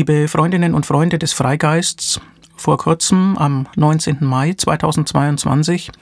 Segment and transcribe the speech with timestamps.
[0.00, 2.22] Liebe Freundinnen und Freunde des Freigeists,
[2.56, 4.16] vor kurzem, am 19.
[4.20, 5.92] Mai 2022,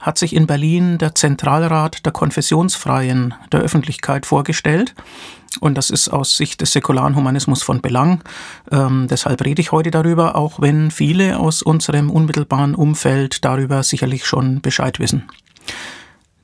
[0.00, 4.94] hat sich in Berlin der Zentralrat der Konfessionsfreien der Öffentlichkeit vorgestellt.
[5.60, 8.24] Und das ist aus Sicht des säkularen Humanismus von Belang.
[8.72, 14.24] Ähm, deshalb rede ich heute darüber, auch wenn viele aus unserem unmittelbaren Umfeld darüber sicherlich
[14.24, 15.28] schon Bescheid wissen.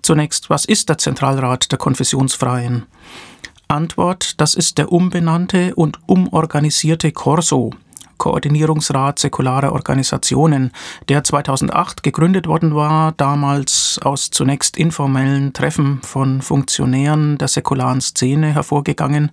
[0.02, 2.84] Zunächst, was ist der Zentralrat der Konfessionsfreien?
[3.70, 7.70] Antwort, das ist der umbenannte und umorganisierte Corso,
[8.18, 10.72] Koordinierungsrat säkularer Organisationen,
[11.08, 18.52] der 2008 gegründet worden war, damals aus zunächst informellen Treffen von Funktionären der säkularen Szene
[18.52, 19.30] hervorgegangen,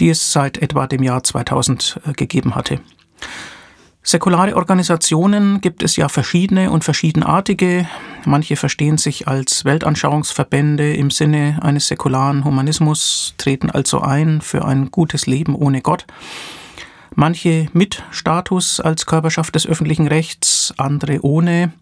[0.00, 2.80] die es seit etwa dem Jahr 2000 äh, gegeben hatte.
[4.08, 7.88] Säkulare Organisationen gibt es ja verschiedene und verschiedenartige.
[8.24, 14.92] Manche verstehen sich als Weltanschauungsverbände im Sinne eines säkularen Humanismus, treten also ein für ein
[14.92, 16.06] gutes Leben ohne Gott.
[17.16, 21.72] Manche mit Status als Körperschaft des öffentlichen Rechts, andere ohne.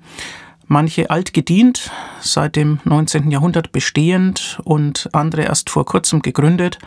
[0.66, 1.90] Manche altgedient,
[2.22, 3.30] seit dem 19.
[3.30, 6.78] Jahrhundert bestehend und andere erst vor kurzem gegründet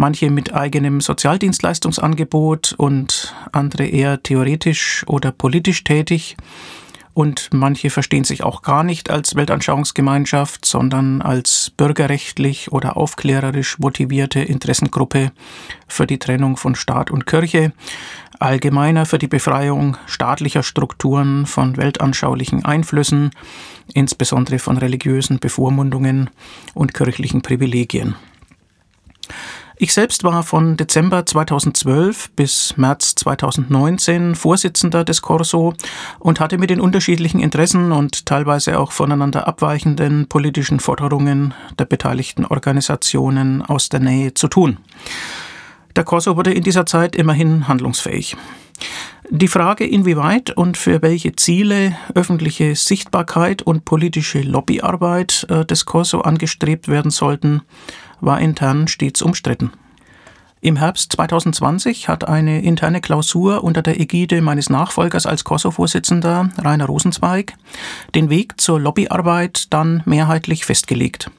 [0.00, 6.36] manche mit eigenem Sozialdienstleistungsangebot und andere eher theoretisch oder politisch tätig.
[7.12, 14.40] Und manche verstehen sich auch gar nicht als Weltanschauungsgemeinschaft, sondern als bürgerrechtlich oder aufklärerisch motivierte
[14.40, 15.32] Interessengruppe
[15.86, 17.72] für die Trennung von Staat und Kirche,
[18.38, 23.32] allgemeiner für die Befreiung staatlicher Strukturen von weltanschaulichen Einflüssen,
[23.92, 26.30] insbesondere von religiösen Bevormundungen
[26.72, 28.14] und kirchlichen Privilegien.
[29.82, 35.72] Ich selbst war von Dezember 2012 bis März 2019 Vorsitzender des Corso
[36.18, 42.44] und hatte mit den unterschiedlichen Interessen und teilweise auch voneinander abweichenden politischen Forderungen der beteiligten
[42.44, 44.76] Organisationen aus der Nähe zu tun.
[45.96, 48.36] Der Corso wurde in dieser Zeit immerhin handlungsfähig.
[49.32, 56.22] Die Frage, inwieweit und für welche Ziele öffentliche Sichtbarkeit und politische Lobbyarbeit äh, des Corso
[56.22, 57.62] angestrebt werden sollten,
[58.20, 59.70] war intern stets umstritten.
[60.60, 66.86] Im Herbst 2020 hat eine interne Klausur unter der Ägide meines Nachfolgers als Kosovo-Vorsitzender, Rainer
[66.86, 67.54] Rosenzweig,
[68.16, 71.30] den Weg zur Lobbyarbeit dann mehrheitlich festgelegt.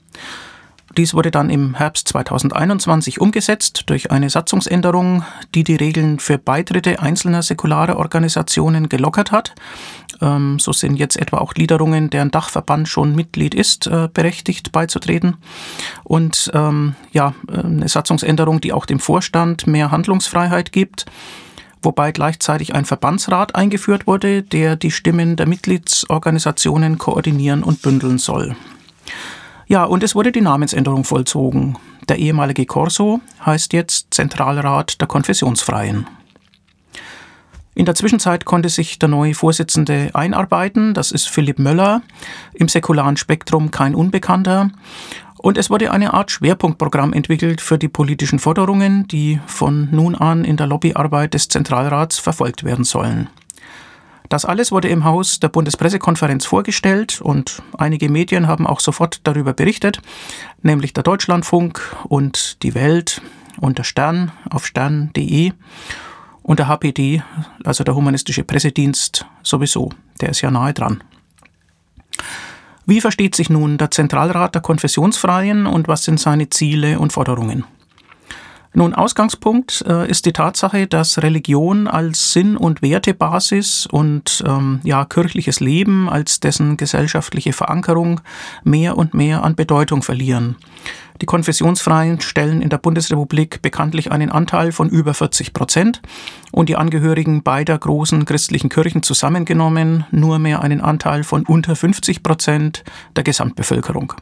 [0.97, 5.23] Dies wurde dann im Herbst 2021 umgesetzt durch eine Satzungsänderung,
[5.55, 9.53] die die Regeln für Beitritte einzelner säkularer Organisationen gelockert hat.
[10.21, 15.37] Ähm, so sind jetzt etwa auch Gliederungen, deren Dachverband schon Mitglied ist, äh, berechtigt beizutreten.
[16.03, 21.05] Und ähm, ja, eine Satzungsänderung, die auch dem Vorstand mehr Handlungsfreiheit gibt
[21.83, 28.55] wobei gleichzeitig ein Verbandsrat eingeführt wurde, der die Stimmen der Mitgliedsorganisationen koordinieren und bündeln soll.
[29.71, 31.77] Ja, und es wurde die Namensänderung vollzogen.
[32.09, 36.07] Der ehemalige Corso heißt jetzt Zentralrat der Konfessionsfreien.
[37.73, 42.01] In der Zwischenzeit konnte sich der neue Vorsitzende einarbeiten, das ist Philipp Möller,
[42.53, 44.71] im säkularen Spektrum kein Unbekannter.
[45.37, 50.43] Und es wurde eine Art Schwerpunktprogramm entwickelt für die politischen Forderungen, die von nun an
[50.43, 53.29] in der Lobbyarbeit des Zentralrats verfolgt werden sollen.
[54.31, 59.51] Das alles wurde im Haus der Bundespressekonferenz vorgestellt und einige Medien haben auch sofort darüber
[59.51, 60.01] berichtet,
[60.61, 63.21] nämlich der Deutschlandfunk und die Welt
[63.59, 65.51] und der Stern auf stern.de
[66.43, 67.21] und der HPD,
[67.65, 69.89] also der Humanistische Pressedienst sowieso,
[70.21, 71.03] der ist ja nahe dran.
[72.85, 77.65] Wie versteht sich nun der Zentralrat der Konfessionsfreien und was sind seine Ziele und Forderungen?
[78.73, 85.03] Nun, Ausgangspunkt äh, ist die Tatsache, dass Religion als Sinn- und Wertebasis und ähm, ja,
[85.03, 88.21] kirchliches Leben als dessen gesellschaftliche Verankerung
[88.63, 90.55] mehr und mehr an Bedeutung verlieren.
[91.21, 96.01] Die Konfessionsfreien stellen in der Bundesrepublik bekanntlich einen Anteil von über 40 Prozent
[96.51, 102.23] und die Angehörigen beider großen christlichen Kirchen zusammengenommen nur mehr einen Anteil von unter 50
[102.23, 102.85] Prozent
[103.17, 104.13] der Gesamtbevölkerung.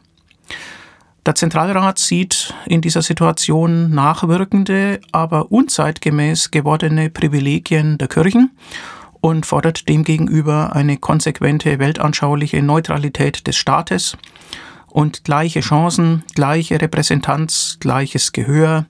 [1.26, 8.50] Der Zentralrat sieht in dieser Situation nachwirkende, aber unzeitgemäß gewordene Privilegien der Kirchen
[9.20, 14.16] und fordert demgegenüber eine konsequente weltanschauliche Neutralität des Staates
[14.86, 18.86] und gleiche Chancen, gleiche Repräsentanz, gleiches Gehör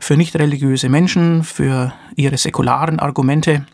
[0.00, 3.66] für nicht religiöse Menschen, für ihre säkularen Argumente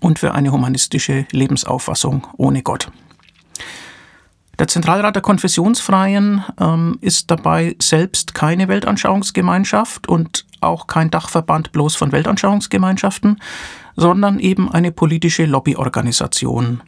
[0.00, 2.90] und für eine humanistische Lebensauffassung ohne Gott.
[4.58, 11.94] Der Zentralrat der Konfessionsfreien ähm, ist dabei selbst keine Weltanschauungsgemeinschaft und auch kein Dachverband bloß
[11.94, 13.40] von Weltanschauungsgemeinschaften,
[13.96, 16.82] sondern eben eine politische Lobbyorganisation.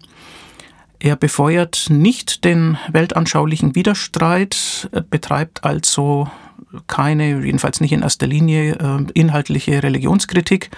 [0.98, 6.28] Er befeuert nicht den weltanschaulichen Widerstreit, betreibt also
[6.86, 10.70] keine, jedenfalls nicht in erster Linie, äh, inhaltliche Religionskritik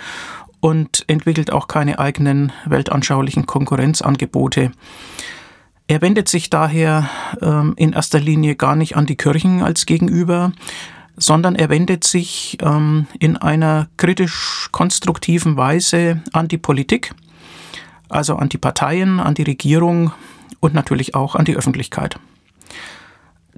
[0.61, 4.73] und entwickelt auch keine eigenen weltanschaulichen Konkurrenzangebote.
[5.91, 7.11] Er wendet sich daher
[7.43, 10.53] ähm, in erster Linie gar nicht an die Kirchen als Gegenüber,
[11.17, 17.13] sondern er wendet sich ähm, in einer kritisch-konstruktiven Weise an die Politik,
[18.09, 20.13] also an die Parteien, an die Regierung
[20.61, 22.21] und natürlich auch an die Öffentlichkeit.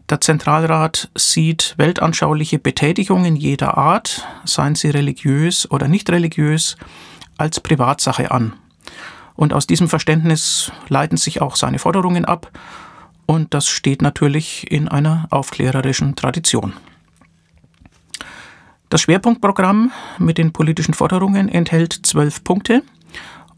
[0.08, 6.78] Der Zentralrat sieht weltanschauliche Betätigungen jeder Art, seien sie religiös oder nicht religiös,
[7.36, 8.54] als Privatsache an.
[9.42, 12.56] Und aus diesem Verständnis leiten sich auch seine Forderungen ab,
[13.26, 16.74] und das steht natürlich in einer aufklärerischen Tradition.
[18.88, 22.84] Das Schwerpunktprogramm mit den politischen Forderungen enthält zwölf Punkte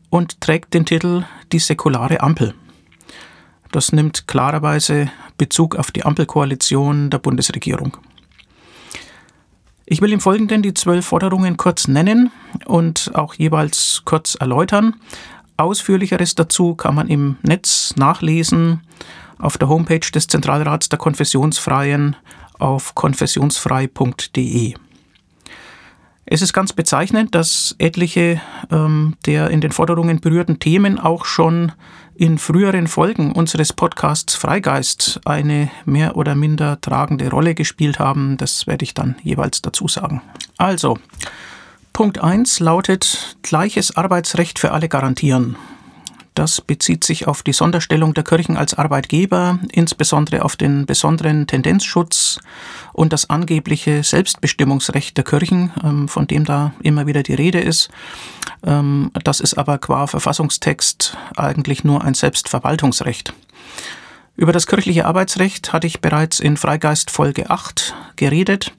[0.08, 2.54] und trägt den Titel Die säkulare Ampel.
[3.70, 7.98] Das nimmt klarerweise Bezug auf die Ampelkoalition der Bundesregierung.
[9.84, 12.30] Ich will im Folgenden die zwölf Forderungen kurz nennen
[12.64, 14.96] und auch jeweils kurz erläutern.
[15.56, 18.80] Ausführlicheres dazu kann man im Netz nachlesen
[19.38, 22.16] auf der Homepage des Zentralrats der Konfessionsfreien
[22.58, 24.74] auf konfessionsfrei.de.
[26.26, 28.40] Es ist ganz bezeichnend, dass etliche
[28.70, 31.72] ähm, der in den Forderungen berührten Themen auch schon
[32.14, 38.38] in früheren Folgen unseres Podcasts Freigeist eine mehr oder minder tragende Rolle gespielt haben.
[38.38, 40.22] Das werde ich dann jeweils dazu sagen.
[40.56, 40.98] Also,
[41.94, 45.54] Punkt 1 lautet gleiches Arbeitsrecht für alle garantieren.
[46.34, 52.40] Das bezieht sich auf die Sonderstellung der Kirchen als Arbeitgeber, insbesondere auf den besonderen Tendenzschutz
[52.92, 57.90] und das angebliche Selbstbestimmungsrecht der Kirchen, ähm, von dem da immer wieder die Rede ist.
[58.66, 63.32] Ähm, das ist aber qua Verfassungstext eigentlich nur ein Selbstverwaltungsrecht.
[64.36, 68.72] Über das kirchliche Arbeitsrecht hatte ich bereits in Freigeist Folge 8 geredet.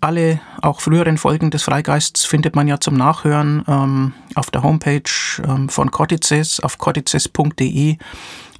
[0.00, 5.02] Alle auch früheren Folgen des Freigeists findet man ja zum Nachhören ähm, auf der Homepage
[5.42, 7.96] ähm, von Cortices auf cortices.de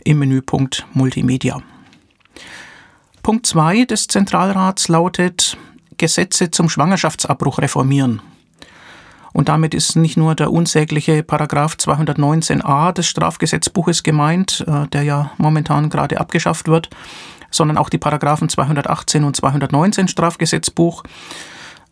[0.05, 1.62] im Menüpunkt Multimedia.
[3.23, 5.56] Punkt 2 des Zentralrats lautet
[5.96, 8.20] Gesetze zum Schwangerschaftsabbruch reformieren.
[9.32, 15.31] Und damit ist nicht nur der unsägliche Paragraph 219a des Strafgesetzbuches gemeint, äh, der ja
[15.37, 16.88] momentan gerade abgeschafft wird,
[17.50, 21.03] sondern auch die Paragraphen 218 und 219 Strafgesetzbuch,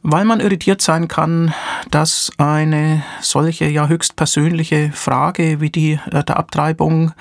[0.03, 1.53] weil man irritiert sein kann,
[1.91, 7.13] dass eine solche ja höchst persönliche Frage wie die äh, der Abtreibung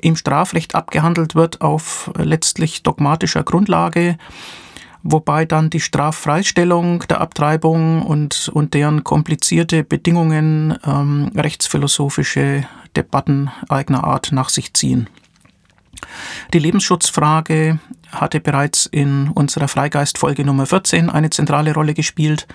[0.00, 4.18] im Strafrecht abgehandelt wird auf letztlich dogmatischer Grundlage,
[5.02, 12.66] wobei dann die Straffreistellung der Abtreibung und, und deren komplizierte Bedingungen ähm, rechtsphilosophische
[12.96, 15.08] Debatten eigener Art nach sich ziehen.
[16.52, 17.78] Die Lebensschutzfrage
[18.10, 22.46] hatte bereits in unserer Freigeist-Folge Nummer 14 eine zentrale Rolle gespielt.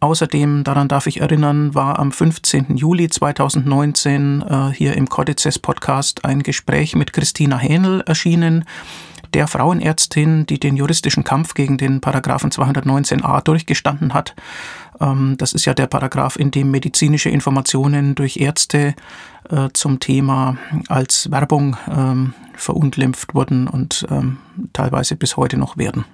[0.00, 2.76] Außerdem, daran darf ich erinnern, war am 15.
[2.76, 8.66] Juli 2019 äh, hier im Codices Podcast ein Gespräch mit Christina Hähnel erschienen,
[9.34, 14.34] der Frauenärztin, die den juristischen Kampf gegen den Paragraphen 219a durchgestanden hat.
[15.00, 18.94] Ähm, das ist ja der Paragraph, in dem medizinische Informationen durch Ärzte
[19.50, 20.56] äh, zum Thema
[20.88, 24.38] als Werbung ähm, verunglimpft wurden und ähm,
[24.72, 26.04] teilweise bis heute noch werden.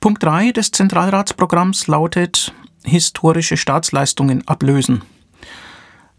[0.00, 5.02] Punkt 3 des Zentralratsprogramms lautet historische Staatsleistungen ablösen.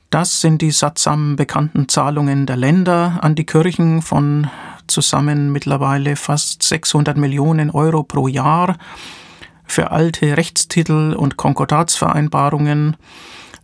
[0.10, 4.50] Das sind die sattsam bekannten Zahlungen der Länder an die Kirchen von
[4.88, 8.76] zusammen mittlerweile fast 600 Millionen Euro pro Jahr
[9.66, 12.98] für alte Rechtstitel und Konkordatsvereinbarungen.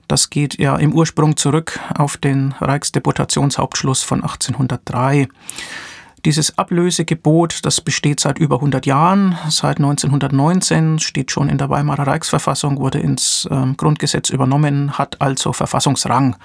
[0.08, 5.28] Das geht ja im Ursprung zurück auf den Reichsdeputationshauptschluss von 1803.
[6.26, 12.08] Dieses Ablösegebot, das besteht seit über 100 Jahren, seit 1919, steht schon in der Weimarer
[12.08, 16.36] Reichsverfassung, wurde ins äh, Grundgesetz übernommen, hat also Verfassungsrang.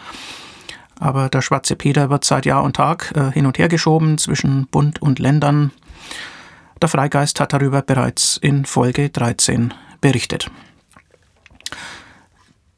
[0.99, 4.67] Aber der schwarze Peter wird seit Jahr und Tag äh, hin und her geschoben zwischen
[4.67, 5.71] Bund und Ländern.
[6.83, 9.73] Der Freigeist hat darüber bereits in Folge 13
[10.03, 10.51] berichtet.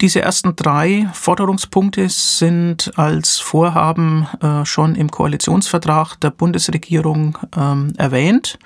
[0.03, 8.59] Diese ersten drei Forderungspunkte sind als Vorhaben äh, schon im Koalitionsvertrag der Bundesregierung ähm, erwähnt.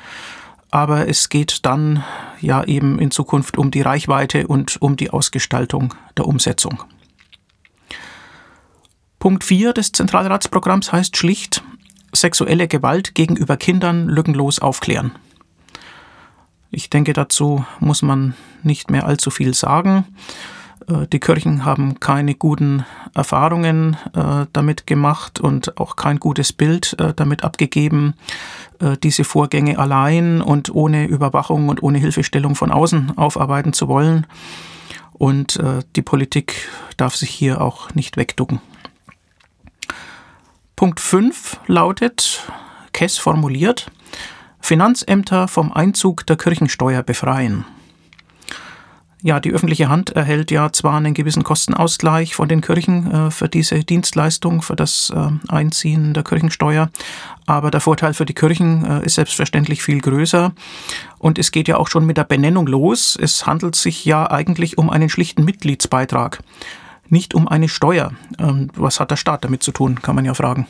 [0.70, 2.02] Aber es geht dann
[2.40, 6.82] ja eben in Zukunft um die Reichweite und um die Ausgestaltung der Umsetzung.
[9.18, 11.62] Punkt 4 des Zentralratsprogramms heißt schlicht
[12.14, 15.12] sexuelle Gewalt gegenüber Kindern lückenlos aufklären.
[16.70, 20.06] Ich denke, dazu muss man nicht mehr allzu viel sagen.
[20.88, 26.98] Äh, die Kirchen haben keine guten Erfahrungen äh, damit gemacht und auch kein gutes Bild
[26.98, 28.14] äh, damit abgegeben,
[29.02, 34.26] diese Vorgänge allein und ohne Überwachung und ohne Hilfestellung von außen aufarbeiten zu wollen.
[35.14, 35.58] Und
[35.96, 38.60] die Politik darf sich hier auch nicht wegducken.
[40.76, 42.44] Punkt 5 lautet,
[42.92, 43.90] Kess formuliert,
[44.60, 47.64] Finanzämter vom Einzug der Kirchensteuer befreien.
[49.26, 53.48] Ja, die öffentliche Hand erhält ja zwar einen gewissen Kostenausgleich von den Kirchen äh, für
[53.48, 56.90] diese Dienstleistung, für das äh, Einziehen der Kirchensteuer,
[57.44, 60.52] aber der Vorteil für die Kirchen äh, ist selbstverständlich viel größer.
[61.18, 63.18] Und es geht ja auch schon mit der Benennung los.
[63.20, 66.44] Es handelt sich ja eigentlich um einen schlichten Mitgliedsbeitrag,
[67.08, 68.12] nicht um eine Steuer.
[68.38, 70.68] Ähm, was hat der Staat damit zu tun, kann man ja fragen.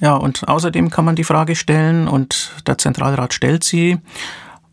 [0.00, 3.98] Ja, und außerdem kann man die Frage stellen, und der Zentralrat stellt sie,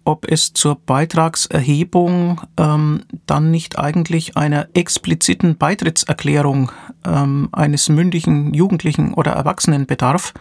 [0.06, 6.72] ob es zur Beitragserhebung ähm, dann nicht eigentlich einer expliziten Beitrittserklärung
[7.06, 10.34] ähm, eines mündigen Jugendlichen oder Erwachsenen bedarf,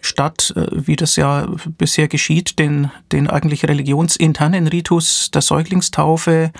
[0.00, 1.46] statt, äh, wie das ja
[1.78, 6.52] bisher geschieht, den, den eigentlich religionsinternen Ritus der Säuglingstaufe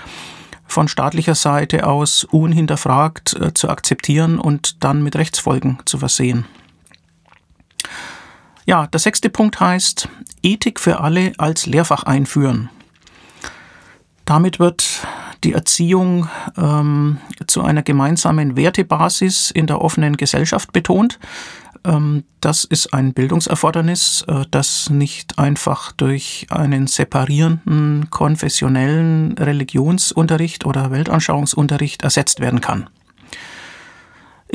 [0.67, 6.45] von staatlicher Seite aus unhinterfragt äh, zu akzeptieren und dann mit Rechtsfolgen zu versehen.
[8.67, 10.09] Ja, der sechste Punkt heißt
[10.43, 12.69] Ethik für alle als Lehrfach einführen.
[14.25, 15.07] Damit wird
[15.45, 21.21] die Erziehung ähm, zu einer gemeinsamen Wertebasis in der offenen Gesellschaft betont.
[21.85, 30.91] Ähm, das ist ein Bildungserfordernis, äh, das nicht einfach durch einen separierenden konfessionellen Religionsunterricht oder
[30.91, 32.91] Weltanschauungsunterricht ersetzt werden kann.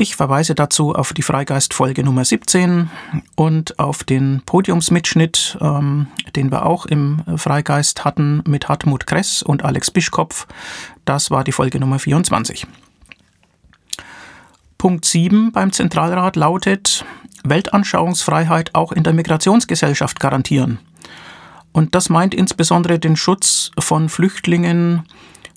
[0.02, 2.90] Ich verweise dazu auf die Freigeist-Folge Nummer 17
[3.36, 9.64] und auf den Podiumsmitschnitt, ähm, den wir auch im Freigeist hatten mit Hartmut Kress und
[9.64, 10.48] Alex Bischkopf.
[11.04, 12.66] Das war die Folge Nummer 24.
[14.76, 17.04] Punkt 7 beim Zentralrat lautet
[17.44, 20.80] Weltanschauungsfreiheit auch in der Migrationsgesellschaft garantieren.
[21.70, 25.04] Und das meint insbesondere den Schutz von Flüchtlingen,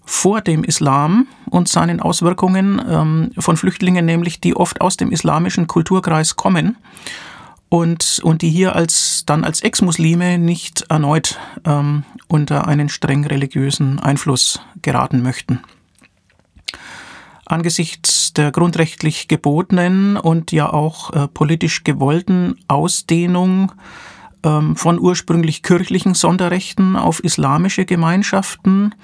[0.06, 5.68] vor dem Islam und seinen Auswirkungen ähm, von Flüchtlingen, nämlich die oft aus dem islamischen
[5.68, 6.78] Kulturkreis kommen
[7.70, 14.00] und, und die hier als dann als Ex-Muslime nicht erneut ähm, unter einen streng religiösen
[14.00, 15.62] Einfluss geraten möchten.
[17.46, 23.72] Angesichts der grundrechtlich gebotenen und ja auch äh, politisch gewollten Ausdehnung
[24.44, 28.96] ähm, von ursprünglich kirchlichen Sonderrechten auf islamische Gemeinschaften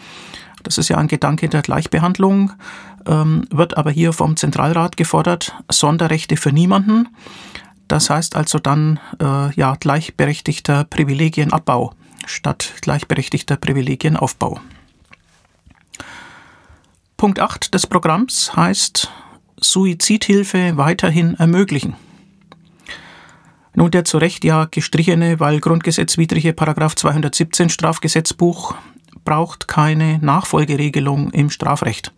[0.64, 2.54] das ist ja ein Gedanke der Gleichbehandlung,
[3.06, 7.10] ähm, wird aber hier vom Zentralrat gefordert, Sonderrechte für niemanden.
[7.88, 11.94] Das heißt also dann äh, ja gleichberechtigter Privilegienabbau
[12.26, 14.62] statt gleichberechtigter Privilegienaufbau.
[17.18, 19.12] Punkt 8 des Programms heißt
[19.60, 21.96] Suizidhilfe weiterhin ermöglichen.
[23.74, 28.76] Nun der zu Recht ja gestrichene, weil grundgesetzwidrige Paragraph 217 Strafgesetzbuch
[29.24, 32.14] braucht keine Nachfolgeregelung im Strafrecht.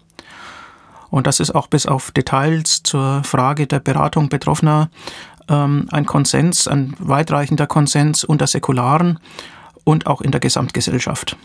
[1.09, 4.89] Und das ist auch bis auf Details zur Frage der Beratung Betroffener
[5.47, 9.19] ähm, ein Konsens, ein weitreichender Konsens unter Säkularen
[9.83, 11.37] und auch in der Gesamtgesellschaft.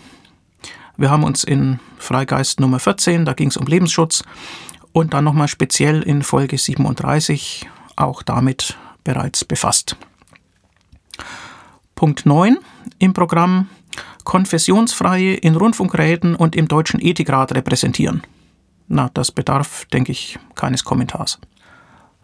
[0.96, 4.24] Wir haben uns in Freigeist Nummer 14, da ging es um Lebensschutz,
[4.92, 9.96] und dann nochmal speziell in Folge 37 auch damit bereits befasst.
[11.94, 12.58] Punkt 9
[12.98, 13.68] im Programm
[14.28, 18.20] Konfessionsfreie in Rundfunkräten und im Deutschen Ethikrat repräsentieren.
[18.86, 21.38] Na, das bedarf, denke ich, keines Kommentars.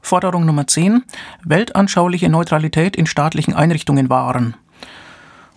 [0.02, 1.02] Forderung Nummer 10.
[1.44, 4.54] Weltanschauliche Neutralität in staatlichen Einrichtungen wahren.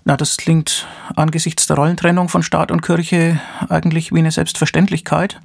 [0.05, 0.87] Na, das klingt
[1.17, 5.41] angesichts der Rollentrennung von Staat und Kirche eigentlich wie eine Selbstverständlichkeit.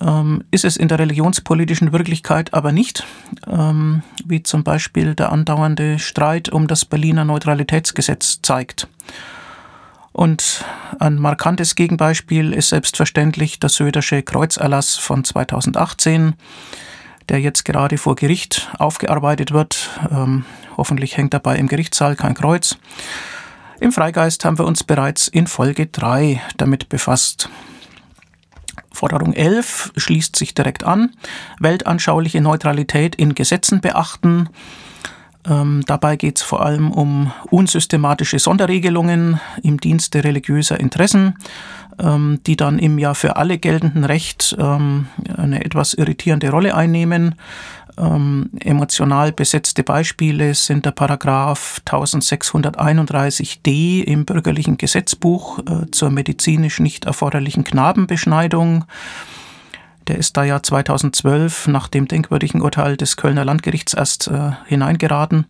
[0.00, 3.04] Ähm, ist es in der religionspolitischen Wirklichkeit aber nicht,
[3.48, 8.86] ähm, wie zum Beispiel der andauernde Streit um das Berliner Neutralitätsgesetz zeigt.
[10.18, 10.64] Und
[10.98, 16.34] ein markantes Gegenbeispiel ist selbstverständlich der Södersche Kreuzerlass von 2018,
[17.28, 19.90] der jetzt gerade vor Gericht aufgearbeitet wird.
[20.10, 20.44] Ähm,
[20.76, 22.78] hoffentlich hängt dabei im Gerichtssaal kein Kreuz.
[23.78, 27.48] Im Freigeist haben wir uns bereits in Folge 3 damit befasst.
[28.90, 31.14] Forderung 11 schließt sich direkt an.
[31.60, 34.48] Weltanschauliche Neutralität in Gesetzen beachten.
[35.46, 41.34] Ähm, dabei geht es vor allem um unsystematische Sonderregelungen im Dienste religiöser Interessen,
[41.98, 47.34] ähm, die dann im ja für alle geltenden Recht ähm, eine etwas irritierende Rolle einnehmen.
[47.96, 57.06] Ähm, emotional besetzte Beispiele sind der Paragraph 1631d im bürgerlichen Gesetzbuch äh, zur medizinisch nicht
[57.06, 58.84] erforderlichen Knabenbeschneidung
[60.08, 65.46] Der ist da ja 2012 nach dem denkwürdigen Urteil des Kölner Landgerichts erst äh, hineingeraten.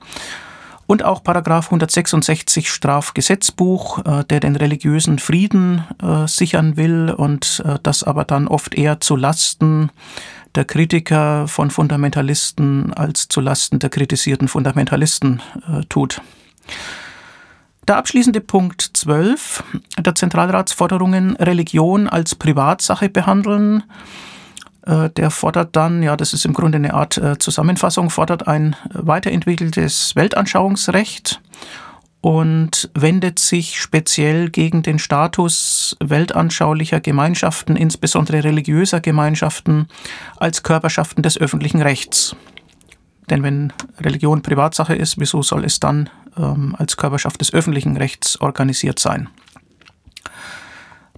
[0.87, 7.79] Und auch Paragraph 166 Strafgesetzbuch, äh, der den religiösen Frieden äh, sichern will und äh,
[7.83, 9.91] das aber dann oft eher zu Lasten
[10.55, 16.21] der Kritiker von Fundamentalisten als zu Lasten der kritisierten Fundamentalisten äh, tut.
[17.87, 19.63] Der abschließende Punkt 12
[19.99, 23.85] der Zentralratsforderungen Religion als Privatsache behandeln.
[24.89, 28.75] Äh, der fordert dann, ja, das ist im Grunde eine Art äh, Zusammenfassung, fordert ein
[28.91, 31.43] weiterentwickeltes Weltanschauungsrecht
[32.23, 39.89] und wendet sich speziell gegen den Status weltanschaulicher Gemeinschaften, insbesondere religiöser Gemeinschaften,
[40.39, 42.35] als Körperschaften des öffentlichen Rechts.
[43.29, 48.41] Denn wenn Religion Privatsache ist, wieso soll es dann ähm, als Körperschaft des öffentlichen Rechts
[48.41, 49.29] organisiert sein?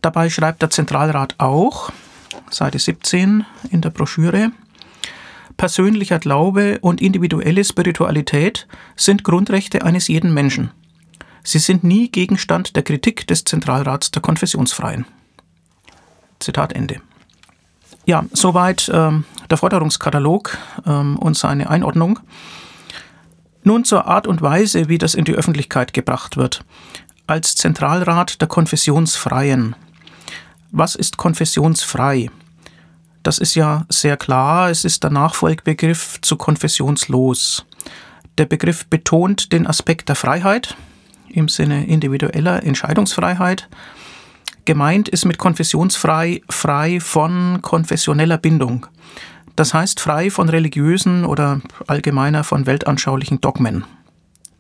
[0.02, 1.92] Dabei schreibt der Zentralrat auch,
[2.50, 4.52] Seite 17 in der Broschüre,
[5.56, 8.66] persönlicher Glaube und individuelle Spiritualität
[8.96, 10.70] sind Grundrechte eines jeden Menschen.
[11.42, 15.06] Sie sind nie Gegenstand der Kritik des Zentralrats der Konfessionsfreien.
[16.38, 17.00] Zitat Ende.
[18.06, 22.20] Ja, soweit ähm, der Forderungskatalog ähm, und seine Einordnung.
[23.62, 26.64] Nun zur Art und Weise, wie das in die Öffentlichkeit gebracht wird.
[27.26, 29.76] Als Zentralrat der Konfessionsfreien.
[30.72, 32.30] Was ist konfessionsfrei?
[33.22, 37.66] Das ist ja sehr klar, es ist der Nachfolgebegriff zu konfessionslos.
[38.38, 40.76] Der Begriff betont den Aspekt der Freiheit
[41.28, 43.68] im Sinne individueller Entscheidungsfreiheit
[44.70, 48.86] Gemeint ist mit konfessionsfrei frei von konfessioneller Bindung.
[49.56, 53.84] Das heißt frei von religiösen oder allgemeiner von weltanschaulichen Dogmen.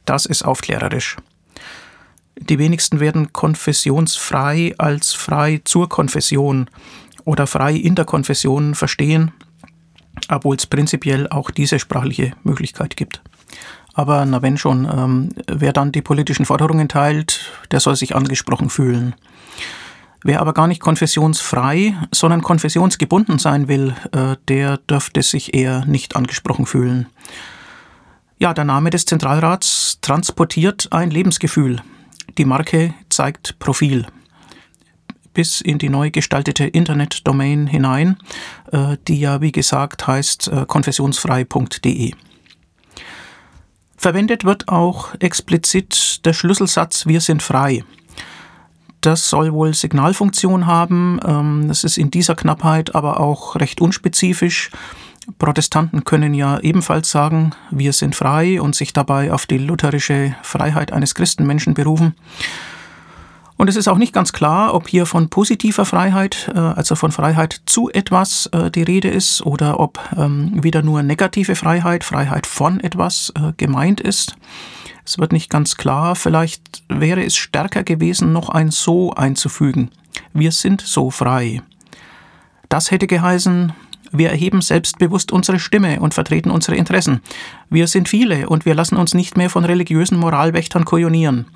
[0.06, 1.16] Das ist aufklärerisch.
[2.36, 6.68] Die wenigsten werden konfessionsfrei als frei zur Konfession
[7.24, 9.32] oder frei in der Konfession verstehen,
[10.28, 13.22] obwohl es prinzipiell auch diese sprachliche Möglichkeit gibt.
[13.94, 18.70] Aber na wenn schon, ähm, wer dann die politischen Forderungen teilt, der soll sich angesprochen
[18.70, 19.14] fühlen.
[20.22, 26.14] Wer aber gar nicht konfessionsfrei, sondern konfessionsgebunden sein will, äh, der dürfte sich eher nicht
[26.14, 27.06] angesprochen fühlen.
[28.38, 31.82] Ja, der Name des Zentralrats transportiert ein Lebensgefühl.
[32.38, 34.06] Die Marke zeigt Profil.
[35.32, 38.16] Bis in die neu gestaltete Internetdomain hinein,
[38.72, 42.12] äh, die ja wie gesagt heißt äh, konfessionsfrei.de.
[43.96, 47.84] Verwendet wird auch explizit der Schlüsselsatz Wir sind frei.
[49.00, 51.20] Das soll wohl Signalfunktion haben.
[51.24, 54.70] Ähm, das ist in dieser Knappheit aber auch recht unspezifisch.
[55.38, 60.92] Protestanten können ja ebenfalls sagen, wir sind frei und sich dabei auf die lutherische Freiheit
[60.92, 62.14] eines Christenmenschen berufen.
[63.60, 67.12] Und es ist auch nicht ganz klar, ob hier von positiver Freiheit, äh, also von
[67.12, 72.46] Freiheit zu etwas äh, die Rede ist oder ob ähm, wieder nur negative Freiheit, Freiheit
[72.46, 74.34] von etwas äh, gemeint ist.
[75.04, 79.90] Es wird nicht ganz klar, vielleicht wäre es stärker gewesen, noch ein So einzufügen.
[80.32, 81.60] Wir sind so frei.
[82.70, 83.74] Das hätte geheißen,
[84.12, 87.20] wir erheben selbstbewusst unsere Stimme und vertreten unsere Interessen.
[87.68, 91.46] Wir sind viele und wir lassen uns nicht mehr von religiösen Moralwächtern kujonieren.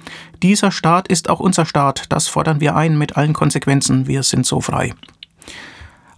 [0.42, 4.06] Dieser Staat ist auch unser Staat, das fordern wir ein mit allen Konsequenzen.
[4.06, 4.94] Wir sind so frei.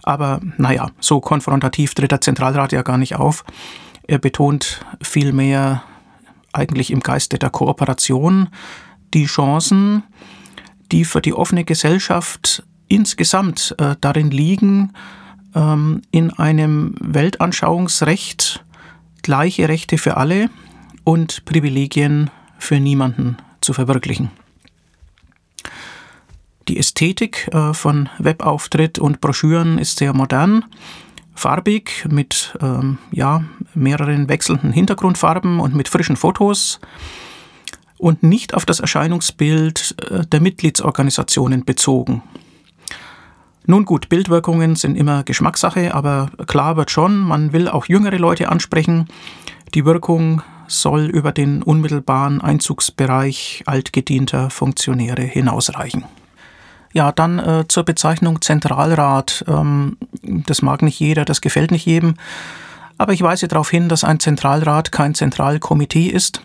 [0.03, 3.43] Aber naja, so konfrontativ tritt der Zentralrat ja gar nicht auf.
[4.03, 5.83] Er betont vielmehr
[6.53, 8.49] eigentlich im Geiste der Kooperation
[9.13, 10.03] die Chancen,
[10.91, 14.93] die für die offene Gesellschaft insgesamt äh, darin liegen,
[15.57, 18.63] ähm, in einem Weltanschauungsrecht
[19.23, 20.49] gleiche Rechte für alle
[21.03, 24.29] und Privilegien für niemanden zu verwirklichen.
[26.67, 30.65] Die Ästhetik äh, von Webauftritt und Broschüren ist sehr modern
[31.33, 33.43] farbig mit ähm, ja,
[33.73, 36.79] mehreren wechselnden Hintergrundfarben und mit frischen Fotos
[37.97, 42.23] und nicht auf das Erscheinungsbild äh, der Mitgliedsorganisationen bezogen.
[43.69, 48.47] Nun gut, Bildwirkungen sind immer Geschmackssache, aber klar wird schon, man will auch jüngere Leute
[48.47, 49.09] ansprechen.
[49.73, 56.05] Die Wirkung soll über den unmittelbaren Einzugsbereich altgedienter Funktionäre hinausreichen.
[56.93, 59.43] Ja, dann äh, zur Bezeichnung Zentralrat.
[59.49, 62.13] Ähm, das mag nicht jeder, das gefällt nicht jedem.
[62.97, 66.41] Aber ich weise darauf hin, dass ein Zentralrat kein Zentralkomitee ist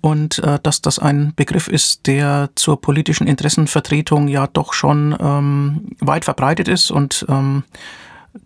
[0.00, 5.88] und äh, dass das ein Begriff ist, der zur politischen Interessenvertretung ja doch schon ähm,
[6.00, 7.64] weit verbreitet ist und ähm,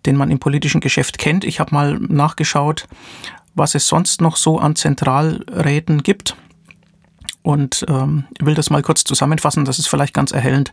[0.05, 1.43] den man im politischen Geschäft kennt.
[1.43, 2.87] Ich habe mal nachgeschaut,
[3.53, 6.35] was es sonst noch so an Zentralräten gibt
[7.43, 9.65] und ähm, will das mal kurz zusammenfassen.
[9.65, 10.71] Das ist vielleicht ganz erhellend.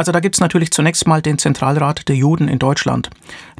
[0.00, 3.10] Also da gibt es natürlich zunächst mal den Zentralrat der Juden in Deutschland.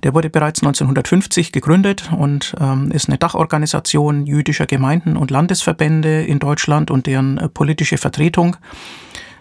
[0.02, 6.38] Der wurde bereits 1950 gegründet und ähm, ist eine Dachorganisation jüdischer Gemeinden und Landesverbände in
[6.38, 8.56] Deutschland und deren äh, politische Vertretung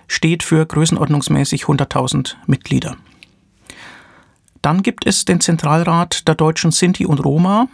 [0.09, 2.97] steht für größenordnungsmäßig 100.000 Mitglieder.
[4.61, 7.69] Dann gibt es den Zentralrat der deutschen Sinti und Roma,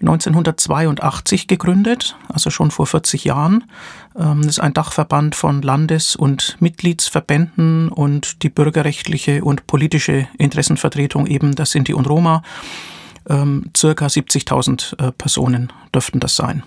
[0.00, 3.64] 1982 gegründet, also schon vor 40 Jahren.
[4.14, 11.26] Ähm, das ist ein Dachverband von Landes- und Mitgliedsverbänden und die bürgerrechtliche und politische Interessenvertretung
[11.26, 12.42] eben der Sinti und Roma.
[13.28, 16.62] Ähm, circa 70.000 äh, Personen dürften das sein.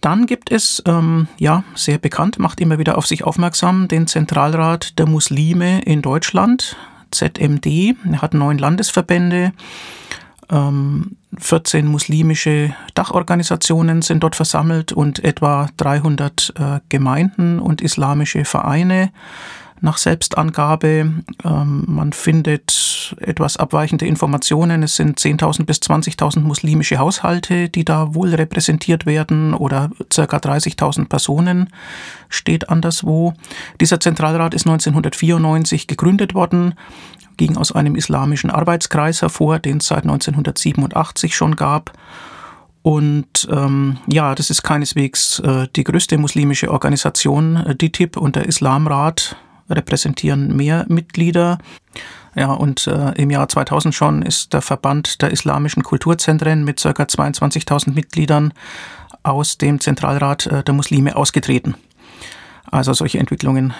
[0.00, 4.98] Dann gibt es, ähm, ja, sehr bekannt, macht immer wieder auf sich aufmerksam, den Zentralrat
[4.98, 6.76] der Muslime in Deutschland,
[7.10, 7.96] ZMD.
[8.10, 9.52] Er hat neun Landesverbände.
[10.50, 19.12] 14 ähm, muslimische Dachorganisationen sind dort versammelt und etwa 300 äh, Gemeinden und islamische Vereine
[19.80, 21.12] nach Selbstangabe.
[21.44, 24.82] Ähm, man findet etwas abweichende Informationen.
[24.82, 31.08] Es sind 10.000 bis 20.000 muslimische Haushalte, die da wohl repräsentiert werden oder circa 30.000
[31.08, 31.68] Personen
[32.28, 33.34] steht anderswo.
[33.80, 36.74] Dieser Zentralrat ist 1994 gegründet worden,
[37.36, 41.92] ging aus einem islamischen Arbeitskreis hervor, den es seit 1987 schon gab.
[42.82, 47.56] Und ähm, ja, das ist keineswegs äh, die größte muslimische Organisation.
[47.56, 49.36] Äh, DITIB und der Islamrat
[49.70, 51.58] repräsentieren mehr Mitglieder.
[52.34, 56.90] Ja, und äh, im Jahr 2000 schon ist der Verband der islamischen Kulturzentren mit ca.
[56.90, 58.52] 22.000 Mitgliedern
[59.22, 61.74] aus dem Zentralrat äh, der Muslime ausgetreten.
[62.70, 63.74] Also solche Entwicklungen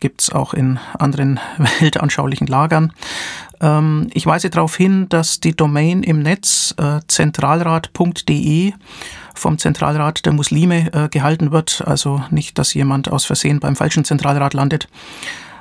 [0.00, 1.40] gibt es auch in anderen
[1.80, 2.92] weltanschaulichen Lagern.
[3.60, 8.72] Ähm, ich weise darauf hin, dass die Domain im Netz äh, zentralrat.de
[9.34, 11.82] vom Zentralrat der Muslime äh, gehalten wird.
[11.86, 14.88] Also nicht, dass jemand aus Versehen beim falschen Zentralrat landet.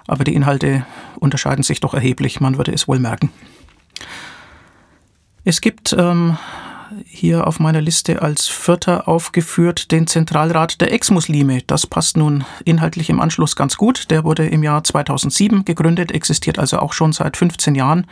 [0.07, 0.85] Aber die Inhalte
[1.19, 2.39] unterscheiden sich doch erheblich.
[2.39, 3.31] Man würde es wohl merken.
[5.43, 6.37] Es gibt ähm,
[7.05, 11.61] hier auf meiner Liste als vierter aufgeführt den Zentralrat der Ex-Muslime.
[11.67, 14.11] Das passt nun inhaltlich im Anschluss ganz gut.
[14.11, 18.07] Der wurde im Jahr 2007 gegründet, existiert also auch schon seit 15 Jahren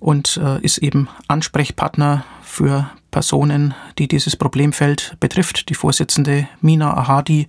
[0.00, 5.68] und äh, ist eben Ansprechpartner für Personen, die dieses Problemfeld betrifft.
[5.68, 7.46] Die Vorsitzende Mina Ahadi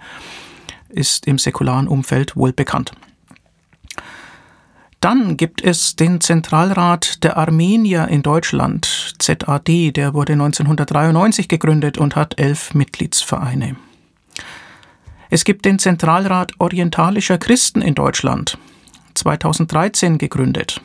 [0.90, 2.92] ist im säkularen Umfeld wohl bekannt.
[5.00, 12.16] Dann gibt es den Zentralrat der Armenier in Deutschland, ZAD, der wurde 1993 gegründet und
[12.16, 13.76] hat elf Mitgliedsvereine.
[15.30, 18.58] Es gibt den Zentralrat orientalischer Christen in Deutschland,
[19.14, 20.82] 2013 gegründet.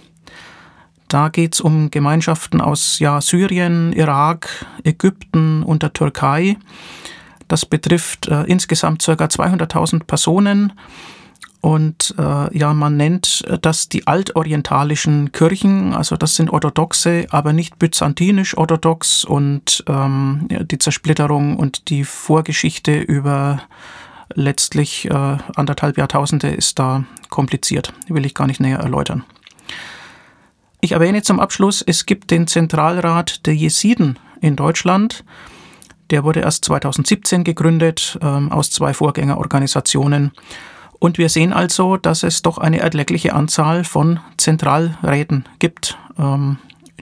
[1.09, 6.57] Da geht es um Gemeinschaften aus ja, Syrien, Irak, Ägypten und der Türkei.
[7.49, 9.13] Das betrifft äh, insgesamt ca.
[9.13, 10.73] 200.000 Personen
[11.63, 17.79] und äh, ja, man nennt das die altorientalischen Kirchen, also das sind orthodoxe, aber nicht
[17.79, 23.63] byzantinisch orthodox und ähm, die Zersplitterung und die Vorgeschichte über
[24.35, 29.25] letztlich äh, anderthalb Jahrtausende ist da kompliziert, will ich gar nicht näher erläutern.
[30.81, 35.23] Ich erwähne zum Abschluss, es gibt den Zentralrat der Jesiden in Deutschland.
[36.11, 40.33] Der wurde erst 2017 gegründet ähm, aus zwei Vorgängerorganisationen.
[41.03, 46.59] Und wir sehen also, dass es doch eine erkleckliche Anzahl von Zentralräten gibt, ähm,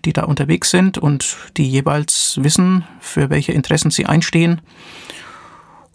[0.07, 4.63] die da unterwegs sind und die jeweils wissen, für welche Interessen sie einstehen.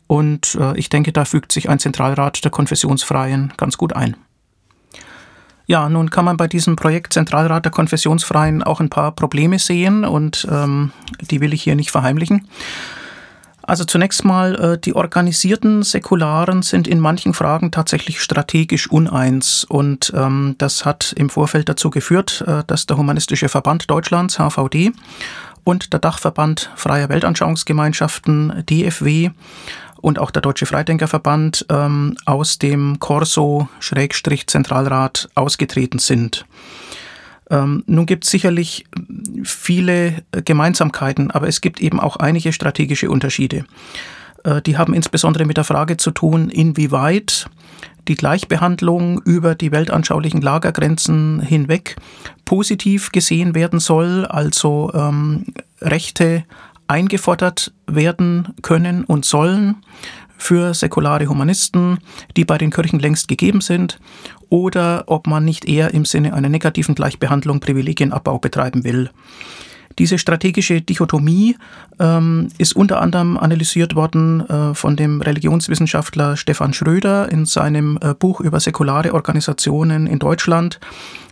[0.05, 4.15] Und äh, ich denke, da fügt sich ein Zentralrat der Konfessionsfreien ganz gut ein.
[5.65, 10.05] Ja, nun kann man bei diesem Projekt Zentralrat der Konfessionsfreien auch ein paar Probleme sehen
[10.05, 10.91] und ähm,
[11.21, 12.47] die will ich hier nicht verheimlichen.
[13.67, 19.63] Also zunächst mal, äh, die organisierten Säkularen sind in manchen Fragen tatsächlich strategisch uneins.
[19.63, 24.91] Und ähm, das hat im Vorfeld dazu geführt, äh, dass der Humanistische Verband Deutschlands, HVD,
[25.63, 29.31] und der Dachverband Freier Weltanschauungsgemeinschaften, DFW,
[29.99, 36.45] und auch der Deutsche Freidenkerverband ähm, aus dem Corso-Zentralrat ausgetreten sind.
[37.49, 38.85] Ähm, nun gibt es sicherlich
[39.43, 43.65] viele Gemeinsamkeiten, aber es gibt eben auch einige strategische Unterschiede.
[44.43, 47.47] Äh, die haben insbesondere mit der Frage zu tun, inwieweit
[48.07, 51.95] die Gleichbehandlung über die weltanschaulichen Lagergrenzen hinweg
[52.45, 55.45] positiv gesehen werden soll, also ähm,
[55.81, 56.43] Rechte
[56.87, 59.77] eingefordert werden können und sollen
[60.37, 61.99] für säkulare Humanisten,
[62.35, 63.99] die bei den Kirchen längst gegeben sind,
[64.49, 69.09] oder ob man nicht eher im Sinne einer negativen Gleichbehandlung Privilegienabbau betreiben will.
[69.97, 71.55] Diese strategische Dichotomie
[71.99, 78.13] ähm, ist unter anderem analysiert worden äh, von dem Religionswissenschaftler Stefan Schröder in seinem äh,
[78.13, 80.79] Buch über säkulare Organisationen in Deutschland.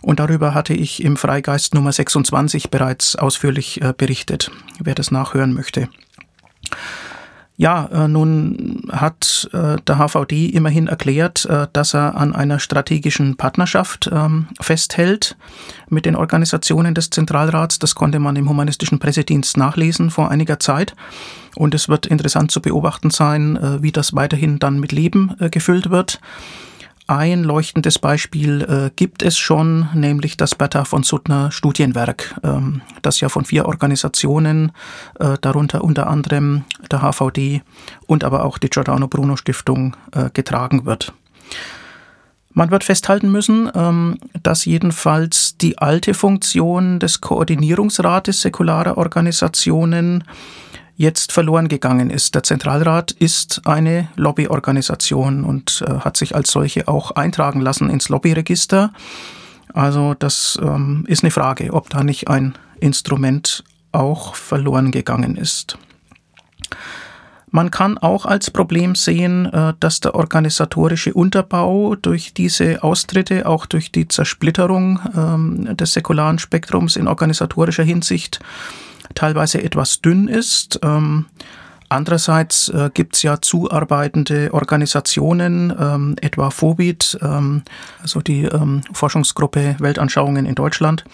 [0.00, 5.52] Und darüber hatte ich im Freigeist Nummer 26 bereits ausführlich äh, berichtet, wer das nachhören
[5.52, 5.88] möchte.
[7.56, 13.36] Ja, äh, nun hat äh, der HVD immerhin erklärt, äh, dass er an einer strategischen
[13.36, 15.36] Partnerschaft ähm, festhält
[15.88, 17.78] mit den Organisationen des Zentralrats.
[17.78, 20.96] Das konnte man im humanistischen Pressedienst nachlesen vor einiger Zeit.
[21.54, 26.18] Und es wird interessant zu beobachten sein, wie das weiterhin dann mit Leben gefüllt wird.
[27.06, 33.20] Ein leuchtendes Beispiel äh, gibt es schon, nämlich das Bertha von Suttner Studienwerk, ähm, das
[33.20, 34.72] ja von vier Organisationen,
[35.20, 37.60] äh, darunter unter anderem der HVD
[38.06, 41.12] und aber auch die Giordano Bruno Stiftung, äh, getragen wird.
[42.54, 50.24] Man wird festhalten müssen, ähm, dass jedenfalls die alte Funktion des Koordinierungsrates säkularer Organisationen
[50.96, 52.34] jetzt verloren gegangen ist.
[52.34, 58.08] Der Zentralrat ist eine Lobbyorganisation und äh, hat sich als solche auch eintragen lassen ins
[58.08, 58.92] Lobbyregister.
[59.72, 65.78] Also das ähm, ist eine Frage, ob da nicht ein Instrument auch verloren gegangen ist.
[67.50, 73.66] Man kann auch als Problem sehen, äh, dass der organisatorische Unterbau durch diese Austritte, auch
[73.66, 78.40] durch die Zersplitterung ähm, des säkularen Spektrums in organisatorischer Hinsicht
[79.14, 80.80] teilweise etwas dünn ist.
[80.82, 81.26] Ähm,
[81.94, 87.62] Andererseits äh, gibt es ja zuarbeitende Organisationen, ähm, etwa Phobit, ähm,
[88.02, 91.04] also die ähm, Forschungsgruppe Weltanschauungen in Deutschland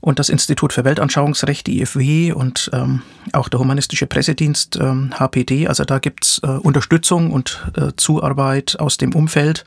[0.00, 5.62] und das Institut für Weltanschauungsrecht, IFW und ähm, auch der Humanistische Pressedienst HPD.
[5.62, 9.64] Ähm, also da gibt es äh, Unterstützung und äh, Zuarbeit aus dem Umfeld,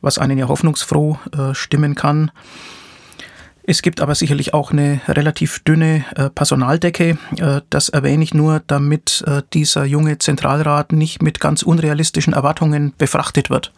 [0.00, 2.30] was einen ja hoffnungsfroh äh, stimmen kann.
[3.68, 7.18] Es gibt aber sicherlich auch eine relativ dünne äh, Personaldecke.
[7.36, 12.92] Äh, das erwähne ich nur, damit äh, dieser junge Zentralrat nicht mit ganz unrealistischen Erwartungen
[12.96, 13.72] befrachtet wird.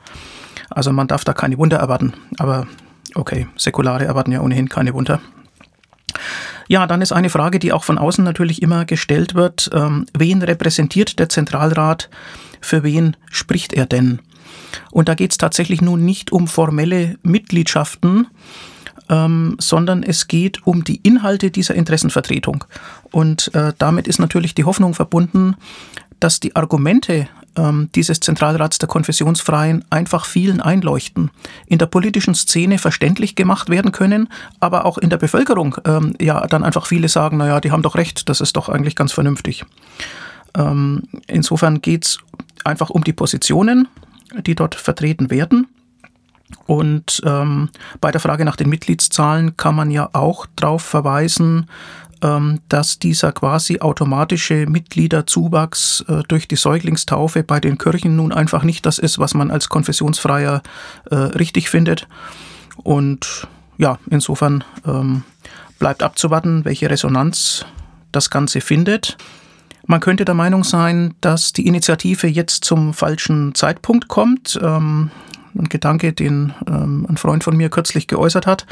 [0.69, 2.13] Also man darf da keine Wunder erwarten.
[2.39, 2.67] Aber
[3.15, 5.23] okay, Säkulare erwarten ja ohnehin keine Wunder.
[6.69, 9.71] Ja, dann ist eine Frage, die auch von außen natürlich immer gestellt wird.
[9.73, 12.11] Ähm, wen repräsentiert der Zentralrat?
[12.61, 14.21] Für wen spricht er denn?
[14.91, 18.27] Und da geht es tatsächlich nun nicht um formelle Mitgliedschaften,
[19.09, 22.65] ähm, sondern es geht um die Inhalte dieser Interessenvertretung.
[23.11, 25.57] Und äh, damit ist natürlich die Hoffnung verbunden,
[26.21, 31.31] dass die Argumente ähm, dieses Zentralrats der Konfessionsfreien einfach vielen einleuchten,
[31.67, 34.29] in der politischen Szene verständlich gemacht werden können,
[34.61, 37.97] aber auch in der Bevölkerung ähm, ja dann einfach viele sagen, naja, die haben doch
[37.97, 39.65] recht, das ist doch eigentlich ganz vernünftig.
[40.57, 42.19] Ähm, insofern geht es
[42.65, 43.89] einfach um die Positionen,
[44.47, 45.67] die dort vertreten werden.
[46.67, 51.67] Und ähm, bei der Frage nach den Mitgliedszahlen kann man ja auch darauf verweisen,
[52.23, 58.65] ähm, dass dieser quasi automatische Mitgliederzuwachs äh, durch die Säuglingstaufe bei den Kirchen nun einfach
[58.65, 60.63] nicht das ist, was man als Konfessionsfreier
[61.11, 62.09] äh, richtig findet.
[62.83, 65.23] Und ja, insofern ähm,
[65.79, 67.65] bleibt abzuwarten, welche Resonanz
[68.11, 69.17] das Ganze findet.
[69.87, 74.59] Man könnte der Meinung sein, dass die Initiative jetzt zum falschen Zeitpunkt kommt.
[74.63, 75.11] Ähm,
[75.57, 78.67] ein Gedanke, den ähm, ein Freund von mir kürzlich geäußert hat,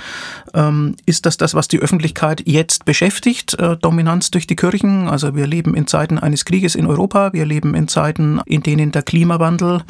[0.54, 5.08] ähm, ist das das, was die Öffentlichkeit jetzt beschäftigt, äh, Dominanz durch die Kirchen.
[5.08, 8.92] Also wir leben in Zeiten eines Krieges in Europa, wir leben in Zeiten, in denen
[8.92, 9.82] der Klimawandel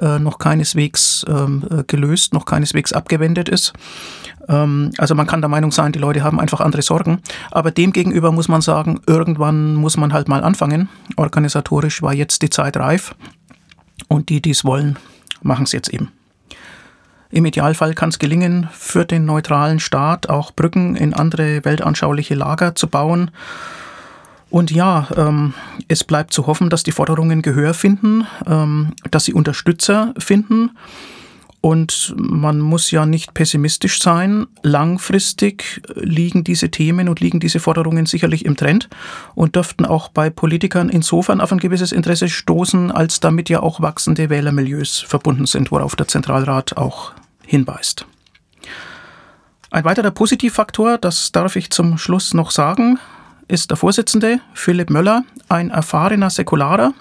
[0.00, 3.72] äh, noch keineswegs ähm, äh, gelöst, noch keineswegs abgewendet ist.
[4.48, 7.20] Ähm, also man kann der Meinung sein, die Leute haben einfach andere Sorgen.
[7.50, 10.88] Aber demgegenüber muss man sagen, irgendwann muss man halt mal anfangen.
[11.16, 13.14] Organisatorisch war jetzt die Zeit reif.
[14.08, 14.96] Und die, die es wollen,
[15.42, 16.10] machen es jetzt eben.
[17.30, 22.74] Im Idealfall kann es gelingen, für den neutralen Staat auch Brücken in andere weltanschauliche Lager
[22.74, 23.30] zu bauen.
[24.50, 25.52] Und ja, ähm,
[25.88, 30.70] es bleibt zu hoffen, dass die Forderungen Gehör finden, ähm, dass sie Unterstützer finden
[31.60, 34.46] und man muss ja nicht pessimistisch sein.
[34.62, 38.88] Langfristig liegen diese Themen und liegen diese Forderungen sicherlich im Trend
[39.34, 43.80] und dürften auch bei Politikern insofern auf ein gewisses Interesse stoßen, als damit ja auch
[43.80, 47.12] wachsende Wählermilieus verbunden sind, worauf der Zentralrat auch
[47.44, 48.06] hinweist.
[49.70, 52.98] Ein weiterer Positivfaktor, das darf ich zum Schluss noch sagen,
[53.48, 56.94] ist der Vorsitzende Philipp Möller, ein erfahrener Säkularer,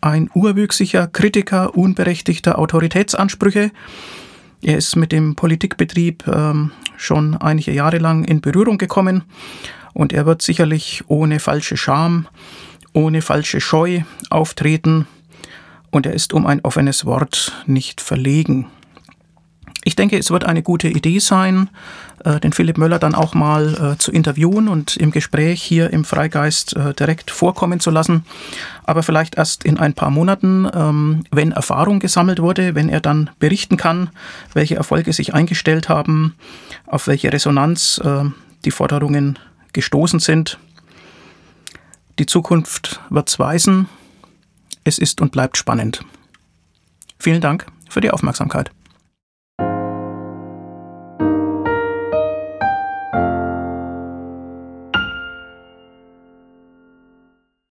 [0.00, 3.70] ein urwüchsiger Kritiker unberechtigter Autoritätsansprüche.
[4.62, 9.24] Er ist mit dem Politikbetrieb ähm, schon einige Jahre lang in Berührung gekommen
[9.94, 12.26] und er wird sicherlich ohne falsche Scham,
[12.92, 15.06] ohne falsche Scheu auftreten
[15.90, 18.66] und er ist um ein offenes Wort nicht verlegen.
[19.84, 21.70] Ich denke, es wird eine gute Idee sein,
[22.24, 26.04] äh, den Philipp Möller dann auch mal äh, zu interviewen und im Gespräch hier im
[26.04, 28.24] Freigeist äh, direkt vorkommen zu lassen.
[28.84, 33.30] Aber vielleicht erst in ein paar Monaten, ähm, wenn Erfahrung gesammelt wurde, wenn er dann
[33.38, 34.10] berichten kann,
[34.52, 36.34] welche Erfolge sich eingestellt haben,
[36.86, 38.00] auf welche Resonanz
[38.64, 39.38] die Forderungen
[39.72, 40.58] gestoßen sind.
[42.18, 43.88] Die Zukunft wird's weisen.
[44.84, 46.04] Es ist und bleibt spannend.
[47.18, 48.70] Vielen Dank für die Aufmerksamkeit.